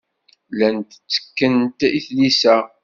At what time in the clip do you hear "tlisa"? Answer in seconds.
2.05-2.57